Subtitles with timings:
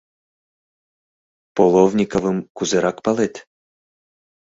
[1.55, 3.35] —Половниковым кузерак палет?